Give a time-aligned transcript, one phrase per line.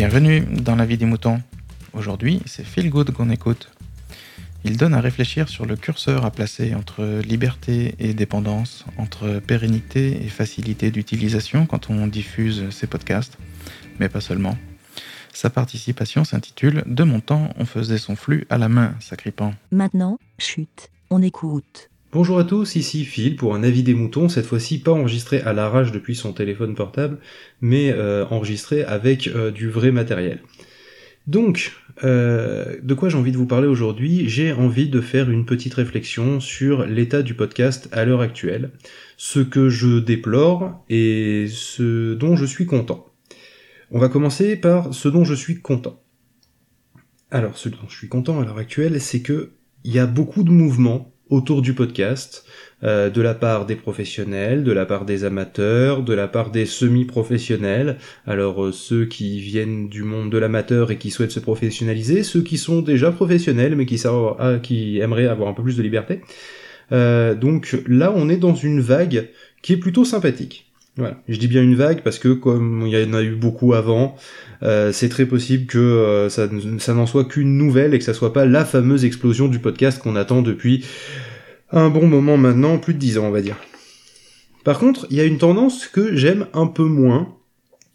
[0.00, 1.42] Bienvenue dans la vie des moutons.
[1.92, 3.70] Aujourd'hui, c'est Phil Good qu'on écoute.
[4.64, 10.24] Il donne à réfléchir sur le curseur à placer entre liberté et dépendance, entre pérennité
[10.24, 13.36] et facilité d'utilisation quand on diffuse ses podcasts,
[13.98, 14.56] mais pas seulement.
[15.34, 19.52] Sa participation s'intitule De mon temps, on faisait son flux à la main, sacripant.
[19.70, 21.90] Maintenant, chute, on écoute.
[22.12, 25.52] Bonjour à tous, ici Phil pour un avis des moutons, cette fois-ci pas enregistré à
[25.52, 27.18] l'arrache depuis son téléphone portable,
[27.60, 30.42] mais euh, enregistré avec euh, du vrai matériel.
[31.28, 31.70] Donc,
[32.02, 34.28] euh, de quoi j'ai envie de vous parler aujourd'hui?
[34.28, 38.72] J'ai envie de faire une petite réflexion sur l'état du podcast à l'heure actuelle,
[39.16, 43.06] ce que je déplore et ce dont je suis content.
[43.92, 46.02] On va commencer par ce dont je suis content.
[47.30, 49.52] Alors, ce dont je suis content à l'heure actuelle, c'est que
[49.84, 52.44] il y a beaucoup de mouvements autour du podcast,
[52.82, 56.66] euh, de la part des professionnels, de la part des amateurs, de la part des
[56.66, 57.98] semi-professionnels.
[58.26, 62.42] Alors euh, ceux qui viennent du monde de l'amateur et qui souhaitent se professionnaliser, ceux
[62.42, 65.82] qui sont déjà professionnels mais qui, savent, ah, qui aimeraient avoir un peu plus de
[65.82, 66.20] liberté.
[66.92, 69.28] Euh, donc là, on est dans une vague
[69.62, 70.66] qui est plutôt sympathique.
[70.96, 71.22] Voilà.
[71.28, 74.16] Je dis bien une vague parce que comme il y en a eu beaucoup avant,
[74.62, 78.12] euh, c'est très possible que euh, ça, ça n'en soit qu'une nouvelle et que ça
[78.12, 80.84] soit pas la fameuse explosion du podcast qu'on attend depuis
[81.72, 83.56] un bon moment maintenant, plus de dix ans on va dire.
[84.64, 87.34] Par contre, il y a une tendance que j'aime un peu moins,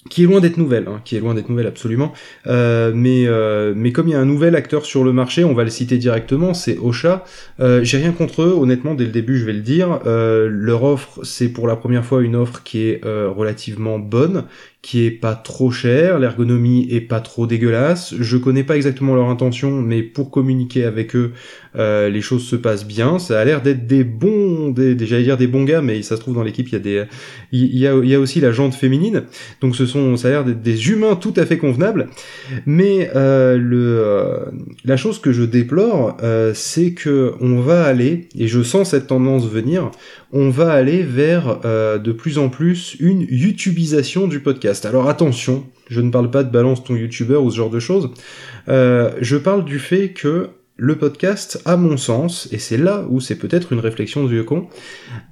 [0.09, 2.13] qui est loin d'être nouvelle, hein, qui est loin d'être nouvelle absolument.
[2.45, 5.53] Euh, mais euh, mais comme il y a un nouvel acteur sur le marché, on
[5.53, 7.23] va le citer directement, c'est Ocha.
[7.59, 9.99] Euh, J'ai rien contre eux, honnêtement, dès le début, je vais le dire.
[10.05, 14.45] Leur offre, c'est pour la première fois une offre qui est relativement bonne,
[14.81, 18.13] qui est pas trop chère, l'ergonomie est pas trop dégueulasse.
[18.19, 21.31] Je connais pas exactement leur intention, mais pour communiquer avec eux,
[21.77, 23.19] euh, les choses se passent bien.
[23.19, 26.21] Ça a l'air d'être des bons, des, j'allais dire des bons gars, mais ça se
[26.21, 27.03] trouve dans l'équipe, il y a des,
[27.51, 29.23] il y a, aussi la jante féminine.
[29.61, 32.09] Donc ce sont, ça a l'air d'être des humains tout à fait convenables.
[32.65, 34.45] Mais euh, euh,
[34.85, 36.17] la chose que je déplore,
[36.53, 39.91] c'est que on va aller, et je sens cette tendance venir,
[40.31, 44.85] on va aller vers de plus en plus une YouTubisation du podcast.
[44.85, 48.09] Alors attention, je ne parle pas de balance ton YouTuber ou ce genre de choses.
[48.67, 53.37] Je parle du fait que le podcast, à mon sens, et c'est là où c'est
[53.37, 54.67] peut-être une réflexion de vieux con,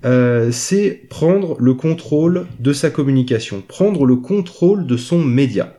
[0.05, 5.77] euh, c'est prendre le contrôle de sa communication, prendre le contrôle de son média.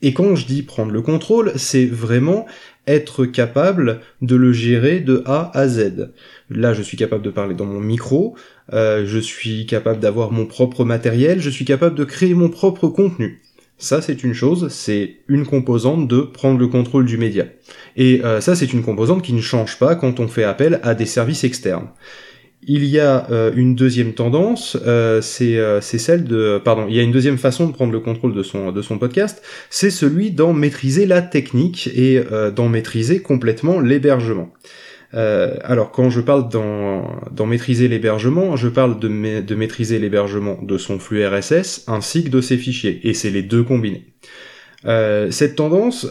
[0.00, 2.46] Et quand je dis prendre le contrôle, c'est vraiment
[2.86, 6.12] être capable de le gérer de A à Z.
[6.48, 8.36] Là, je suis capable de parler dans mon micro,
[8.72, 12.86] euh, je suis capable d'avoir mon propre matériel, je suis capable de créer mon propre
[12.86, 13.42] contenu.
[13.78, 17.46] Ça, c'est une chose, c'est une composante de prendre le contrôle du média.
[17.96, 20.94] Et euh, ça, c'est une composante qui ne change pas quand on fait appel à
[20.94, 21.88] des services externes.
[22.66, 26.98] Il y a euh, une deuxième tendance, euh, c'est euh, celle de, pardon, il y
[26.98, 30.32] a une deuxième façon de prendre le contrôle de son de son podcast, c'est celui
[30.32, 32.20] d'en maîtriser la technique et
[32.54, 34.52] d'en maîtriser complètement l'hébergement.
[35.14, 40.58] Euh, alors quand je parle d'en maîtriser l'hébergement, je parle de, ma de maîtriser l'hébergement
[40.62, 44.06] de son flux RSS ainsi que de ses fichiers, et c'est les deux combinés.
[44.84, 46.06] Euh, cette tendance,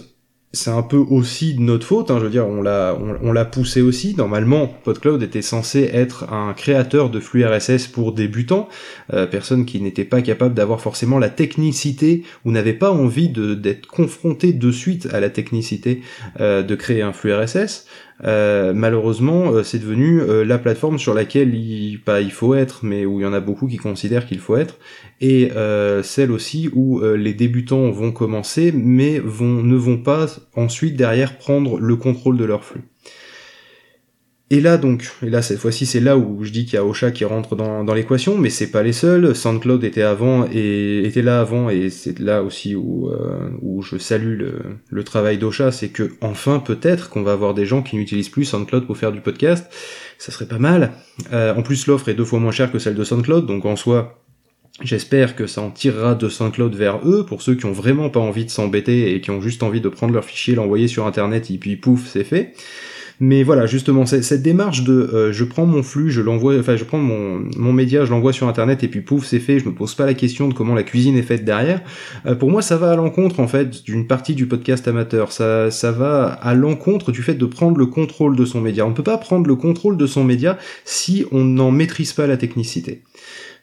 [0.53, 3.81] c'est un peu aussi de notre faute, hein, je veux dire, on l'a on, poussé
[3.81, 4.15] aussi.
[4.15, 8.69] Normalement, PodCloud était censé être un créateur de flux RSS pour débutants,
[9.13, 13.87] euh, personnes qui n'étaient pas capables d'avoir forcément la technicité ou n'avaient pas envie d'être
[13.87, 16.01] confrontés de suite à la technicité
[16.39, 17.85] euh, de créer un flux RSS.
[18.23, 22.79] Euh, malheureusement, euh, c'est devenu euh, la plateforme sur laquelle il, pas il faut être,
[22.83, 24.77] mais où il y en a beaucoup qui considèrent qu'il faut être,
[25.21, 25.51] et
[26.03, 31.79] celle aussi où les débutants vont commencer, mais vont, ne vont pas ensuite derrière prendre
[31.79, 32.83] le contrôle de leur flux.
[34.49, 36.85] Et là donc, et là cette fois-ci c'est là où je dis qu'il y a
[36.85, 39.35] Ocha qui rentre dans, l'équation, mais c'est pas les seuls.
[39.35, 43.97] SoundCloud était avant et était là avant et c'est là aussi où euh, où je
[43.97, 44.53] salue le,
[44.89, 48.45] le travail d'Ocha, c'est que enfin peut-être qu'on va avoir des gens qui n'utilisent plus
[48.45, 49.67] SoundCloud pour faire du podcast.
[50.17, 50.93] Ça serait pas mal.
[51.33, 53.75] Euh, en plus l'offre est deux fois moins chère que celle de SoundCloud, donc en
[53.75, 54.23] soi
[54.81, 58.19] J'espère que ça en tirera de SoundCloud vers eux, pour ceux qui ont vraiment pas
[58.19, 61.49] envie de s'embêter et qui ont juste envie de prendre leur fichier, l'envoyer sur internet
[61.49, 62.53] et puis pouf, c'est fait.
[63.19, 66.83] Mais voilà, justement, cette démarche de euh, je prends mon flux, je l'envoie, enfin je
[66.83, 69.73] prends mon, mon média, je l'envoie sur internet et puis pouf, c'est fait, je me
[69.73, 71.81] pose pas la question de comment la cuisine est faite derrière.
[72.27, 75.31] Euh, pour moi, ça va à l'encontre en fait d'une partie du podcast amateur.
[75.31, 78.85] Ça, ça va à l'encontre du fait de prendre le contrôle de son média.
[78.85, 82.37] On peut pas prendre le contrôle de son média si on n'en maîtrise pas la
[82.37, 83.01] technicité.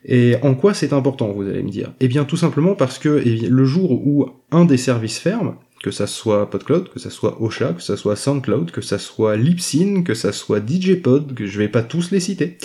[0.04, 1.92] Et en quoi c'est important, vous allez me dire?
[2.00, 5.54] Eh bien tout simplement parce que eh le jour où un des services ferme,
[5.84, 9.36] que ça soit PodCloud, que ça soit Ocha, que ça soit SoundCloud, que ça soit
[9.36, 12.56] Libsyn, que ça soit DJPod, que je vais pas tous les citer.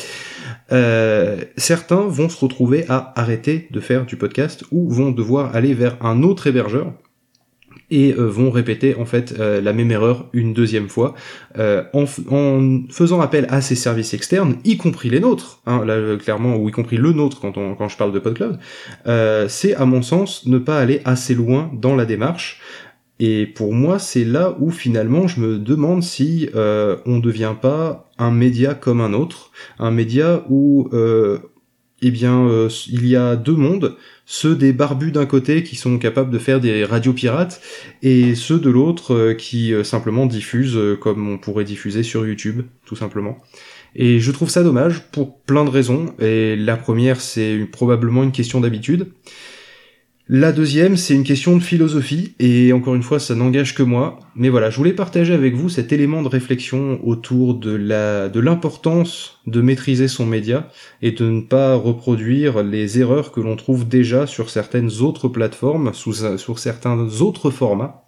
[0.71, 5.73] Euh, certains vont se retrouver à arrêter de faire du podcast ou vont devoir aller
[5.73, 6.93] vers un autre hébergeur
[7.91, 11.15] et euh, vont répéter en fait euh, la même erreur une deuxième fois
[11.57, 16.15] euh, en, en, faisant appel à ces services externes, y compris les nôtres, hein, là
[16.17, 18.59] clairement ou y compris le nôtre quand, on, quand je parle de PodCloud,
[19.49, 22.61] c'est à mon sens ne pas aller assez loin dans la démarche.
[23.19, 28.09] Et pour moi, c'est là où finalement je me demande si on ne devient pas
[28.17, 30.89] un média comme un autre, un média où
[32.01, 33.97] eh bien il y a deux mondes
[34.31, 37.61] ceux des barbus d'un côté qui sont capables de faire des radios pirates
[38.03, 42.27] et ceux de l'autre euh, qui euh, simplement diffusent euh, comme on pourrait diffuser sur
[42.27, 43.39] YouTube, tout simplement.
[43.95, 46.13] Et je trouve ça dommage pour plein de raisons.
[46.19, 49.07] Et la première, c'est probablement une question d'habitude.
[50.31, 54.19] La deuxième, c'est une question de philosophie, et encore une fois, ça n'engage que moi.
[54.35, 58.39] Mais voilà, je voulais partager avec vous cet élément de réflexion autour de la, de
[58.39, 60.69] l'importance de maîtriser son média
[61.01, 65.93] et de ne pas reproduire les erreurs que l'on trouve déjà sur certaines autres plateformes,
[65.95, 68.05] sur certains autres formats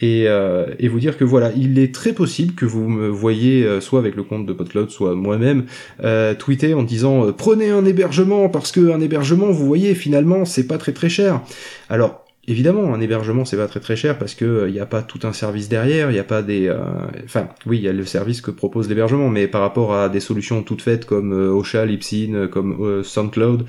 [0.00, 3.64] et, euh, et, vous dire que voilà, il est très possible que vous me voyez
[3.64, 5.64] euh, soit avec le compte de PodCloud, soit moi-même
[6.04, 10.66] euh, tweeter en disant prenez un hébergement parce que un hébergement, vous voyez, finalement, c'est
[10.66, 11.40] pas très très cher.
[11.88, 15.02] Alors Évidemment, un hébergement c'est pas très très cher parce que il n'y a pas
[15.02, 16.76] tout un service derrière, il n'y a pas des, euh,
[17.24, 20.20] enfin oui, il y a le service que propose l'hébergement, mais par rapport à des
[20.20, 23.64] solutions toutes faites comme euh, Ocha, Libsyn, comme euh, SoundCloud,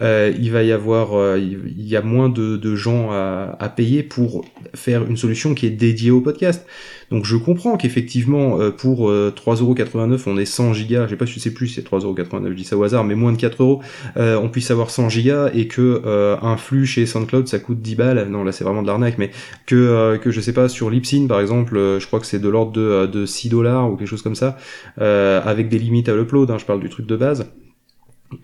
[0.00, 4.46] il va y avoir, il y a moins de, de gens à, à, payer pour
[4.74, 6.66] faire une solution qui est dédiée au podcast.
[7.10, 11.74] Donc je comprends qu'effectivement pour 3,89€ on ait 100 gigas, pas, je sais plus si
[11.74, 13.82] c'est 3,89€, je dis ça au hasard, mais moins de 4 euros,
[14.16, 16.00] on puisse avoir 100 gigas et que
[16.42, 19.30] un flux chez SoundCloud ça coûte 10 balles non là c'est vraiment de l'arnaque, mais
[19.66, 22.38] que, euh, que je sais pas, sur Libsyn par exemple, euh, je crois que c'est
[22.38, 24.56] de l'ordre de, euh, de 6 dollars ou quelque chose comme ça,
[24.98, 27.52] avec des limites à l'upload, hein, je parle du truc de base.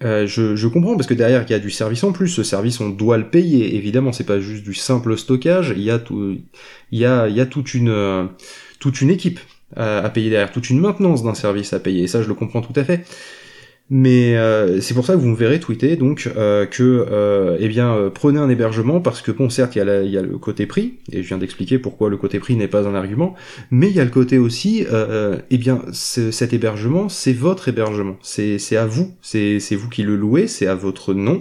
[0.02, 2.28] je, je, comprends parce que derrière il y a du service en plus.
[2.28, 3.76] Ce service on doit le payer.
[3.76, 5.72] Évidemment, c'est pas juste du simple stockage.
[5.76, 6.36] Il y a tout,
[6.92, 8.28] il y a, il y a toute une,
[8.80, 9.40] toute une équipe
[9.76, 12.04] à payer derrière, toute une maintenance d'un service à payer.
[12.04, 13.04] Et ça, je le comprends tout à fait.
[13.90, 17.68] Mais euh, c'est pour ça que vous me verrez tweeter donc euh, que euh, eh
[17.68, 20.98] bien euh, prenez un hébergement parce que bon certes il y, a le côté prix
[21.10, 23.34] et je viens d'expliquer pourquoi le côté prix n'est pas un argument,
[23.70, 24.84] mais il y a le côté aussi
[25.50, 30.02] eh bien cet hébergement c'est votre hébergement, c'est c'est à vous, c'est c'est vous qui
[30.02, 31.38] le louez, c'est à votre nom.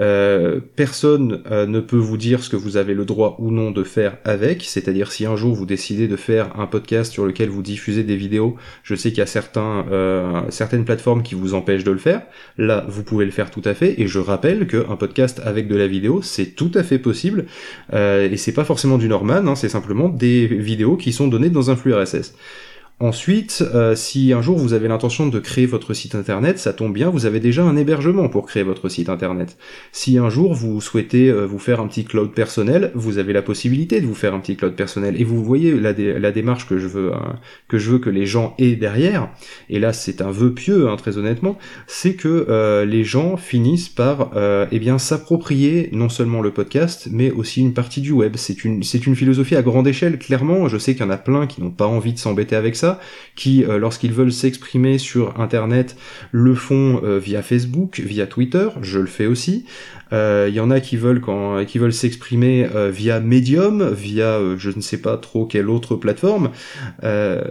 [0.00, 3.70] Euh, personne euh, ne peut vous dire ce que vous avez le droit ou non
[3.70, 7.48] de faire avec, c'est-à-dire si un jour vous décidez de faire un podcast sur lequel
[7.48, 11.54] vous diffusez des vidéos, je sais qu'il y a certains, euh, certaines plateformes qui vous
[11.54, 12.22] empêchent de le faire,
[12.56, 15.76] là vous pouvez le faire tout à fait, et je rappelle qu'un podcast avec de
[15.76, 17.46] la vidéo c'est tout à fait possible,
[17.92, 21.70] et c'est pas forcément du Norman, hein, c'est simplement des vidéos qui sont données dans
[21.70, 22.34] un flux RSS.
[23.00, 26.92] Ensuite, euh, si un jour vous avez l'intention de créer votre site internet, ça tombe
[26.92, 29.56] bien, vous avez déjà un hébergement pour créer votre site internet.
[29.92, 33.42] Si un jour vous souhaitez euh, vous faire un petit cloud personnel, vous avez la
[33.42, 35.14] possibilité de vous faire un petit cloud personnel.
[35.20, 35.92] Et vous voyez la,
[36.32, 37.36] démarche que je veux hein,
[37.68, 39.28] que je veux que les gens aient derrière.
[39.70, 41.56] Et là, c'est un vœu pieux, hein, très honnêtement,
[41.86, 44.32] c'est que euh, les gens finissent par
[44.72, 48.34] eh bien s'approprier non seulement le podcast, mais aussi une partie du web.
[48.36, 50.18] C'est une philosophie à grande échelle.
[50.18, 52.74] Clairement, je sais qu'il y en a plein qui n'ont pas envie de s'embêter avec
[52.74, 52.87] ça
[53.34, 55.96] qui, euh, lorsqu'ils veulent s'exprimer sur Internet,
[56.32, 59.64] le font euh, via Facebook, via Twitter, je le fais aussi.
[60.10, 61.22] Il euh, y en a qui veulent
[61.66, 66.50] qui veulent s'exprimer via Medium, via je ne sais pas trop quelle autre plateforme.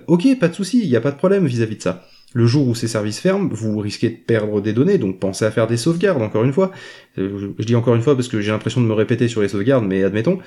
[0.08, 2.08] ok, pas de souci, il n'y a pas de problème vis-à-vis -vis de ça.
[2.34, 5.52] Le jour où ces services ferment, vous risquez de perdre des données, donc pensez à
[5.52, 6.72] faire des sauvegardes, encore une fois.
[7.16, 9.86] Je dis encore une fois parce que j'ai l'impression de me répéter sur les sauvegardes,
[9.86, 10.40] mais admettons.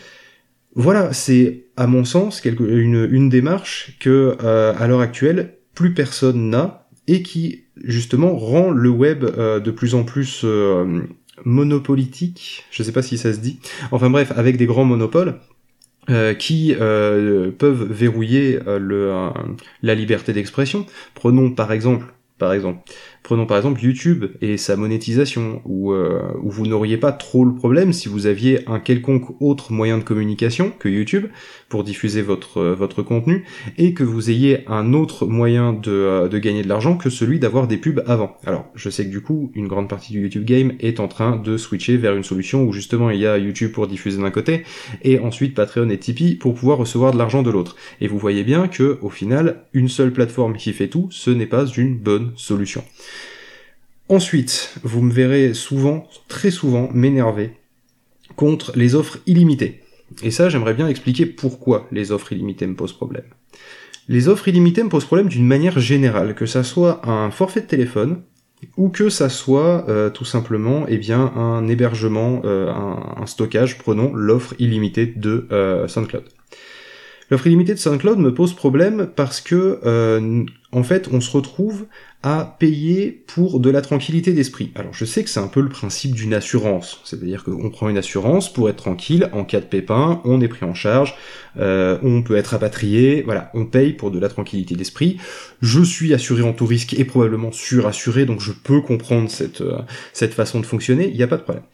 [0.74, 6.86] Voilà, c'est à mon sens une, démarche que euh, à l'heure actuelle plus personne n'a
[7.08, 11.00] et qui justement rend le web euh, de plus en plus euh,
[11.44, 12.64] monopolitique.
[12.70, 13.58] Je sais pas si ça se dit.
[13.90, 15.40] Enfin bref, avec des grands monopoles.
[16.38, 19.30] qui peuvent verrouiller le,
[19.82, 20.86] la liberté d'expression.
[21.14, 22.06] Prenons par exemple,
[22.38, 22.80] par exemple,
[23.22, 27.54] Prenons par exemple YouTube et sa monétisation, où, euh, où vous n'auriez pas trop le
[27.54, 31.26] problème si vous aviez un quelconque autre moyen de communication que YouTube
[31.68, 33.44] pour diffuser votre, euh, votre contenu,
[33.78, 37.38] et que vous ayez un autre moyen de, euh, de gagner de l'argent que celui
[37.38, 38.36] d'avoir des pubs avant.
[38.46, 41.36] Alors, je sais que du coup, une grande partie du YouTube Game est en train
[41.36, 44.64] de switcher vers une solution où justement il y a YouTube pour diffuser d'un côté,
[45.02, 47.76] et ensuite Patreon et Tipeee pour pouvoir recevoir de l'argent de l'autre.
[48.00, 51.46] Et vous voyez bien que, au final, une seule plateforme qui fait tout, ce n'est
[51.46, 52.82] pas une bonne solution.
[54.10, 57.52] Ensuite, vous me verrez souvent, très souvent, m'énerver
[58.34, 59.82] contre les offres illimitées.
[60.24, 63.26] Et ça, j'aimerais bien expliquer pourquoi les offres illimitées me posent problème.
[64.08, 67.66] Les offres illimitées me posent problème d'une manière générale, que ça soit un forfait de
[67.66, 68.22] téléphone,
[68.76, 74.12] ou que ça soit euh, tout simplement eh bien un hébergement, euh, un, stockage, prenons
[74.12, 76.24] l'offre illimitée de euh, SoundCloud.
[77.30, 81.86] L'offre illimitée de SoundCloud me pose problème parce que euh, en fait on se retrouve
[82.22, 84.72] à payer pour de la tranquillité d'esprit.
[84.74, 87.96] Alors je sais que c'est un peu le principe d'une assurance, c'est-à-dire qu'on prend une
[87.96, 91.14] assurance pour être tranquille en cas de pépin, on est pris en charge,
[91.58, 95.16] euh, on peut être rapatrié, voilà, on paye pour de la tranquillité d'esprit.
[95.62, 99.78] Je suis assuré en tout risque et probablement surassuré, donc je peux comprendre cette, euh,
[100.12, 101.64] cette façon de fonctionner, il n'y a pas de problème.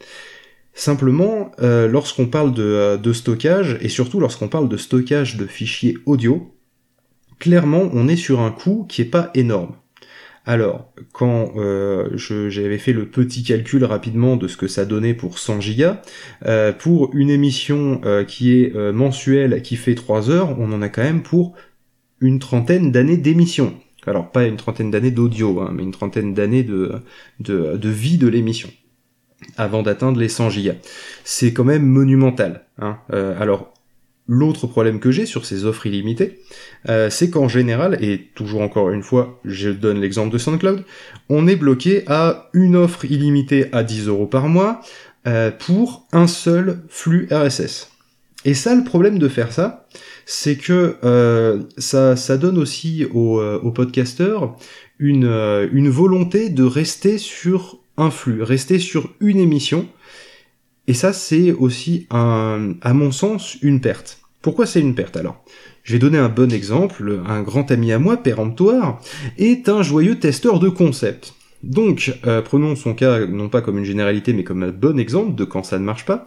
[0.77, 5.97] Simplement, euh, lorsqu'on parle de, de stockage, et surtout lorsqu'on parle de stockage de fichiers
[6.05, 6.53] audio,
[7.39, 9.75] clairement on est sur un coût qui est pas énorme.
[10.45, 15.39] Alors, quand euh, j'avais fait le petit calcul rapidement de ce que ça donnait pour
[15.39, 15.99] 100 gigas,
[16.45, 20.89] euh, pour une émission euh, qui est mensuelle, qui fait 3 heures, on en a
[20.89, 21.55] quand même pour
[22.21, 23.73] une trentaine d'années d'émission.
[24.05, 27.01] Alors pas une trentaine d'années d'audio, hein, mais une trentaine d'années de
[27.89, 28.69] vie de l'émission
[29.57, 30.75] avant d'atteindre les 100 gigas.
[31.23, 32.65] C'est quand même monumental.
[32.79, 32.97] Hein.
[33.09, 33.71] alors
[34.29, 36.39] L'autre problème que j'ai sur ces offres illimitées,
[36.89, 40.83] euh, c'est qu'en général, et toujours encore une fois, je donne l'exemple de SoundCloud,
[41.29, 44.81] on est bloqué à une offre illimitée à 10 euros par mois
[45.27, 47.89] euh, pour un seul flux RSS.
[48.43, 49.87] Et ça, le problème de faire ça,
[50.25, 54.57] c'est que euh, ça, ça donne aussi aux, aux podcasteurs
[54.99, 55.25] une,
[55.71, 59.87] une volonté de rester sur un flux, rester sur une émission,
[60.87, 64.19] et ça, c'est aussi, un, à mon sens, une perte.
[64.41, 65.43] Pourquoi c'est une perte alors?
[65.83, 67.21] Je vais donner un bon exemple.
[67.27, 69.01] Un grand ami à moi, péremptoire,
[69.37, 71.33] est un joyeux testeur de concepts.
[71.63, 75.35] Donc, euh, prenons son cas non pas comme une généralité, mais comme un bon exemple
[75.35, 76.25] de quand ça ne marche pas.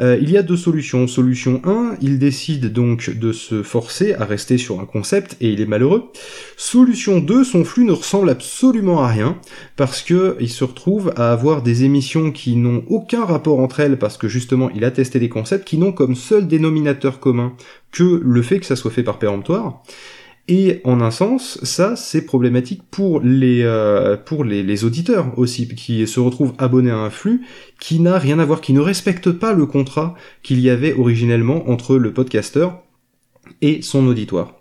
[0.00, 1.06] Euh, il y a deux solutions.
[1.06, 5.60] Solution 1, il décide donc de se forcer à rester sur un concept et il
[5.60, 6.10] est malheureux.
[6.56, 9.38] Solution 2, son flux ne ressemble absolument à rien
[9.76, 13.98] parce que il se retrouve à avoir des émissions qui n'ont aucun rapport entre elles
[13.98, 17.54] parce que justement il a testé des concepts qui n'ont comme seul dénominateur commun
[17.92, 19.82] que le fait que ça soit fait par péremptoire.
[20.48, 24.44] Et en un sens, ça c'est problématique pour les euh, pour
[24.84, 27.44] auditeurs aussi qui se retrouvent abonnés à un flux
[27.80, 31.68] qui n'a rien à voir, qui ne respecte pas le contrat qu'il y avait originellement
[31.68, 32.80] entre le podcasteur
[33.60, 34.54] et son auditoire.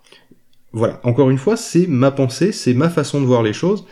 [0.71, 3.85] Voilà, encore une fois, c'est ma pensée, c'est ma façon de voir les choses.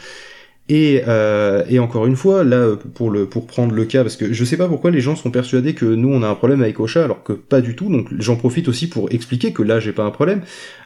[0.70, 4.32] Et, euh, et, encore une fois, là, pour, le, pour prendre le cas, parce que
[4.32, 6.80] je sais pas pourquoi les gens sont persuadés que nous on a un problème avec
[6.80, 7.90] Ocha, alors que pas du tout.
[7.90, 10.42] Donc j'en profite aussi pour expliquer que là j'ai pas un problème.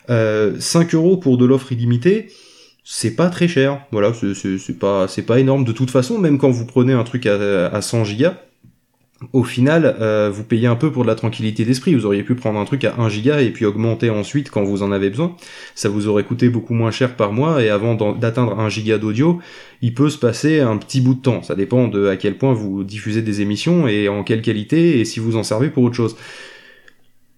[0.09, 2.27] Euh, 5 euros pour de l'offre illimitée,
[2.83, 3.81] c'est pas très cher.
[3.91, 6.17] Voilà, c'est pas pas énorme de toute façon.
[6.17, 8.35] Même quand vous prenez un truc à, à 100 gigas,
[9.33, 11.95] au final, euh, vous payez un peu pour de la tranquillité d'esprit.
[11.95, 14.83] Vous auriez pu prendre un truc à 1 giga et puis augmenter ensuite quand vous
[14.83, 15.35] en avez besoin.
[15.73, 19.39] Ça vous aurait coûté beaucoup moins cher par mois et avant d'atteindre 1 giga d'audio,
[19.81, 21.41] il peut se passer un petit bout de temps.
[21.41, 25.05] Ça dépend de à quel point vous diffusez des émissions et en quelle qualité et
[25.05, 26.15] si vous en servez pour autre chose.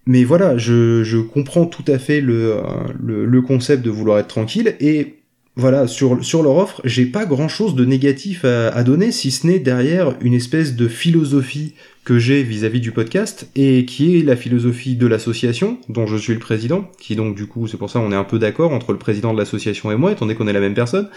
[0.05, 2.57] Mais voilà, je, je comprends tout à fait le,
[3.01, 5.18] le, le concept de vouloir être tranquille et
[5.56, 9.46] voilà, sur, sur leur offre, j'ai pas grand chose de négatif à, donner, si ce
[9.46, 11.74] n'est derrière une espèce de philosophie
[12.06, 16.34] que j'ai vis-à-vis du podcast, et qui est la philosophie de l'association, dont je suis
[16.34, 18.94] le président, qui donc du coup, c'est pour ça on est un peu d'accord entre
[18.94, 21.10] le président de l'association et moi, étant donné qu'on est la même personne.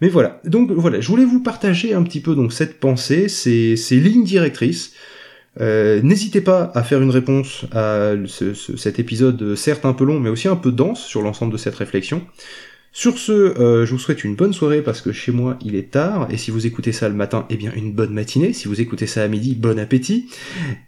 [0.00, 3.76] Mais voilà, donc voilà, je voulais vous partager un petit peu donc cette pensée, ces,
[3.76, 4.92] ces lignes directrices.
[5.60, 8.12] Euh, n'hésitez pas à faire une réponse à
[8.76, 11.74] cet épisode, certes un peu long, mais aussi un peu dense sur l'ensemble de cette
[11.74, 12.22] réflexion.
[12.92, 15.92] Sur ce, euh, je vous souhaite une bonne soirée parce que chez moi il est
[15.92, 18.52] tard et si vous écoutez ça le matin, eh bien une bonne matinée.
[18.52, 20.28] Si vous écoutez ça à midi, bon appétit.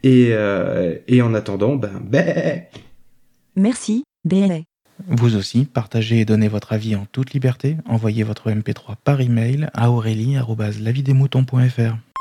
[0.02, 2.62] Et, euh, et en attendant, ben, bé
[3.54, 4.64] Merci, bé
[5.06, 7.76] Vous aussi, partagez et donnez votre avis en toute liberté.
[7.87, 12.12] Envoyez votre MP3 par email à aurélie.lavidemouton.fr.